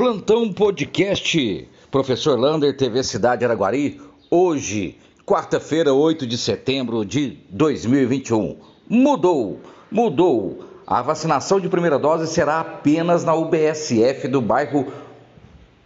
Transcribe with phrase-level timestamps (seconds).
[0.00, 4.00] Plantão Podcast, Professor Lander, TV Cidade Araguari,
[4.30, 8.56] hoje, quarta-feira, 8 de setembro de 2021.
[8.88, 9.60] Mudou,
[9.90, 10.64] mudou.
[10.86, 14.90] A vacinação de primeira dose será apenas na UBSF do bairro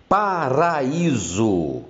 [0.08, 1.82] Paraíso.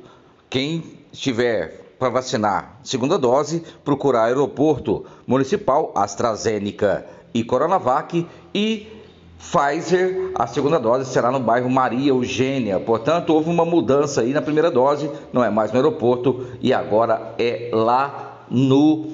[0.48, 0.82] Quem
[1.12, 7.04] estiver para vacinar segunda dose, procurar aeroporto municipal, AstraZeneca
[7.34, 9.03] e Coronavac e
[9.38, 12.80] Pfizer, a segunda dose será no bairro Maria Eugênia.
[12.80, 17.34] Portanto, houve uma mudança aí na primeira dose, não é mais no aeroporto e agora
[17.38, 19.12] é lá no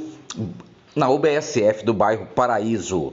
[0.94, 3.12] na UBSF do bairro Paraíso.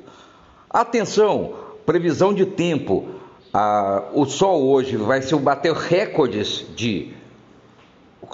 [0.70, 1.54] Atenção,
[1.86, 3.08] previsão de tempo.
[3.54, 7.14] Ah, o sol hoje vai ser bater recordes de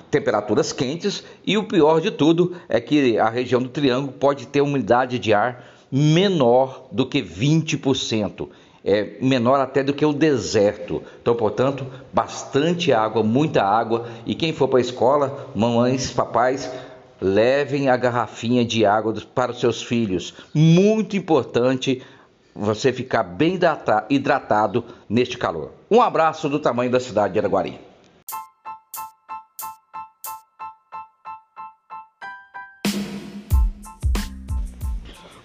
[0.09, 4.61] temperaturas quentes e o pior de tudo é que a região do Triângulo pode ter
[4.61, 5.63] umidade de ar
[5.95, 8.47] menor do que 20%
[8.83, 11.03] é menor até do que o deserto.
[11.21, 14.07] Então, portanto, bastante água, muita água.
[14.25, 16.69] E quem for para a escola, mamães, papais,
[17.21, 20.33] levem a garrafinha de água para os seus filhos.
[20.53, 22.01] Muito importante
[22.55, 23.59] você ficar bem
[24.09, 25.71] hidratado neste calor.
[25.89, 27.92] Um abraço do tamanho da cidade de Araguari.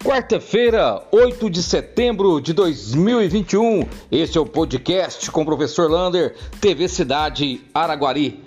[0.04, 3.84] Quarta-feira, 8 de setembro de 2021.
[4.12, 8.44] Este é o podcast com o professor Lander, TV Cidade Araguari.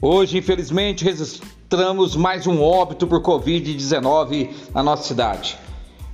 [0.00, 5.58] Hoje, infelizmente, registramos mais um óbito por Covid-19 na nossa cidade.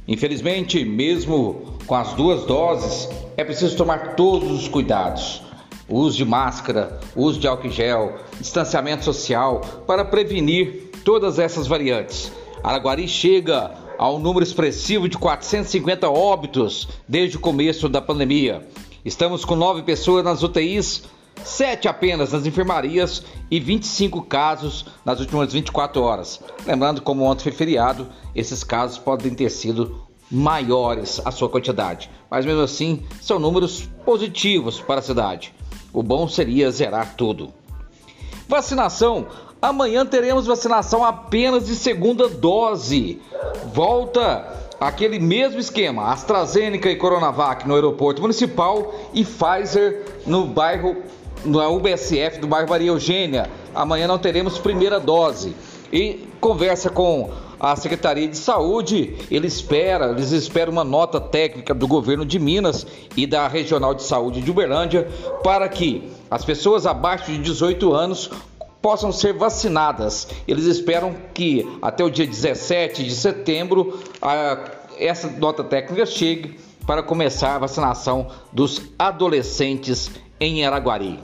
[0.07, 5.43] Infelizmente, mesmo com as duas doses, é preciso tomar todos os cuidados.
[5.89, 12.33] uso de máscara, uso de álcool gel, distanciamento social para prevenir todas essas variantes.
[12.65, 18.67] Araguari chega ao número expressivo de 450 óbitos desde o começo da pandemia.
[19.05, 21.05] Estamos com nove pessoas nas UTIs,
[21.45, 26.41] sete apenas nas enfermarias e 25 casos nas últimas 24 horas.
[26.67, 32.45] Lembrando, como ontem foi feriado, esses casos podem ter sido maiores a sua quantidade, mas
[32.45, 35.55] mesmo assim são números positivos para a cidade.
[35.93, 37.55] O bom seria zerar tudo.
[38.49, 39.29] Vacinação
[39.63, 43.23] Amanhã teremos vacinação apenas de segunda dose.
[43.73, 44.45] Volta
[44.81, 50.97] aquele mesmo esquema: AstraZeneca e Coronavac no aeroporto municipal e Pfizer no bairro,
[51.45, 53.49] na UBSF do bairro Maria Eugênia.
[53.73, 55.55] Amanhã não teremos primeira dose.
[55.93, 57.31] E conversa com
[57.61, 62.85] a Secretaria de Saúde, ele espera, eles esperam uma nota técnica do governo de Minas
[63.17, 65.09] e da Regional de Saúde de Uberlândia
[65.45, 68.29] para que as pessoas abaixo de 18 anos
[68.83, 70.29] possam ser vacinadas.
[70.47, 74.59] Eles esperam que até o dia 17 de setembro a,
[74.99, 80.11] essa nota técnica chegue para começar a vacinação dos adolescentes
[80.41, 81.21] em Araguari.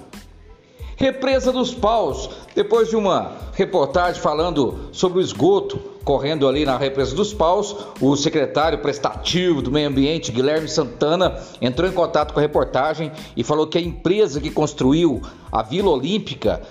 [0.96, 7.14] Represa dos Paus, depois de uma reportagem falando sobre o esgoto correndo ali na Represa
[7.14, 12.42] dos Paus, o secretário prestativo do Meio Ambiente, Guilherme Santana, entrou em contato com a
[12.42, 15.20] reportagem e falou que a empresa que construiu
[15.52, 16.62] a Vila Olímpica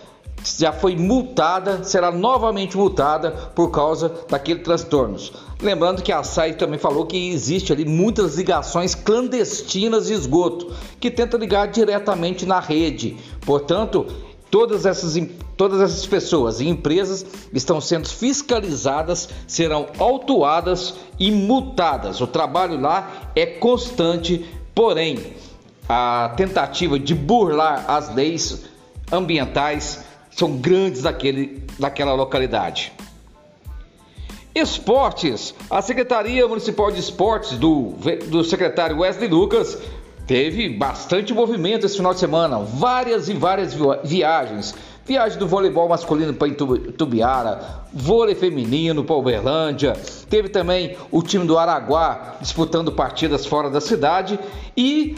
[0.43, 5.33] já foi multada, será novamente multada por causa daqueles transtornos.
[5.61, 11.09] Lembrando que a SAI também falou que existe ali muitas ligações clandestinas de esgoto, que
[11.09, 13.17] tenta ligar diretamente na rede.
[13.45, 14.05] Portanto,
[14.51, 15.17] todas essas,
[15.55, 22.21] todas essas pessoas e empresas estão sendo fiscalizadas, serão autuadas e multadas.
[22.21, 24.45] O trabalho lá é constante,
[24.75, 25.33] porém,
[25.89, 28.65] a tentativa de burlar as leis
[29.11, 30.05] ambientais
[30.37, 32.93] são grandes daquele, daquela localidade.
[34.53, 35.53] Esportes.
[35.69, 37.95] A Secretaria Municipal de Esportes do,
[38.27, 39.77] do secretário Wesley Lucas
[40.27, 42.59] teve bastante movimento esse final de semana.
[42.59, 44.75] Várias e várias viagens.
[45.05, 46.53] Viagem do voleibol masculino para
[46.97, 49.93] Tubiara, vôlei feminino para Uberlândia.
[50.29, 54.37] Teve também o time do Araguá disputando partidas fora da cidade
[54.75, 55.15] e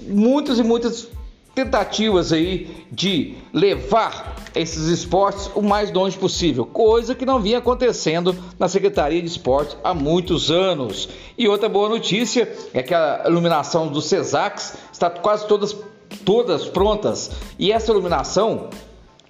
[0.00, 1.08] muitas e muitas
[1.56, 8.36] tentativas aí de levar esses esportes o mais longe possível, coisa que não vinha acontecendo
[8.58, 11.08] na Secretaria de Esportes há muitos anos.
[11.36, 15.74] E outra boa notícia é que a iluminação dos CESACs está quase todas
[16.24, 18.70] todas prontas e essa iluminação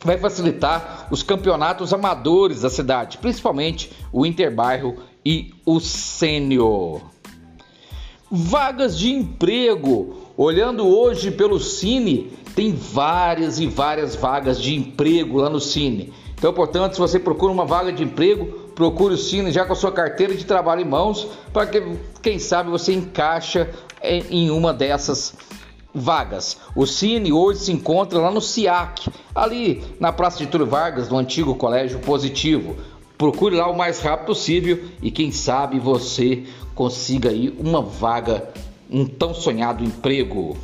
[0.05, 7.03] vai facilitar os campeonatos amadores da cidade, principalmente o Interbairro e o Sênior.
[8.31, 10.26] Vagas de emprego.
[10.37, 16.13] Olhando hoje pelo Cine, tem várias e várias vagas de emprego lá no Cine.
[16.35, 19.77] Então, portanto, se você procura uma vaga de emprego, procure o Cine já com a
[19.77, 21.83] sua carteira de trabalho em mãos, para que,
[22.21, 23.71] quem sabe, você encaixa
[24.03, 25.35] em uma dessas
[25.95, 26.59] vagas.
[26.75, 31.17] O Cine hoje se encontra lá no SIAC, ali na Praça de Túlio Vargas, no
[31.17, 32.77] antigo Colégio Positivo.
[33.17, 36.43] Procure lá o mais rápido possível e quem sabe você
[36.75, 38.47] consiga aí uma vaga,
[38.91, 40.57] um tão sonhado emprego.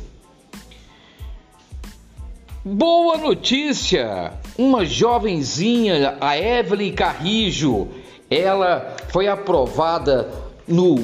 [2.65, 4.33] Boa notícia!
[4.57, 7.89] Uma jovenzinha, a Evelyn Carrijo,
[8.29, 10.31] ela foi aprovada
[10.67, 11.03] no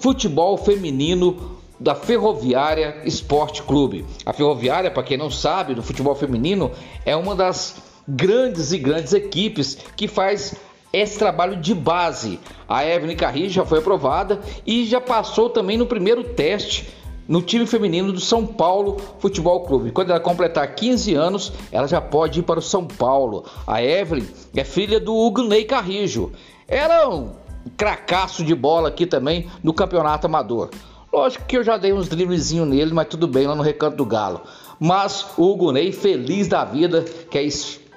[0.00, 4.04] futebol feminino da Ferroviária Esporte Clube.
[4.26, 6.70] A Ferroviária, para quem não sabe, no futebol feminino
[7.06, 7.76] é uma das
[8.06, 10.54] grandes e grandes equipes que faz
[10.92, 12.40] esse trabalho de base.
[12.68, 16.88] A Evelyn Carrillo já foi aprovada e já passou também no primeiro teste
[17.28, 19.90] no time feminino do São Paulo Futebol Clube.
[19.90, 23.44] Quando ela completar 15 anos, ela já pode ir para o São Paulo.
[23.66, 24.26] A Evelyn
[24.56, 26.32] é filha do Hugo Ney Carrijo.
[26.66, 27.32] Era um
[27.76, 30.70] cracaço de bola aqui também no campeonato amador.
[31.12, 34.06] Lógico que eu já dei uns driblezinhos nele, mas tudo bem lá no Recanto do
[34.06, 34.42] Galo.
[34.78, 37.46] Mas o Ney, feliz da vida, quer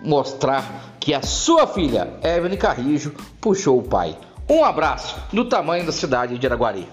[0.03, 4.17] mostrar que a sua filha, Evelyn Carrijo, puxou o pai.
[4.49, 6.87] Um abraço do tamanho da cidade de Araguari.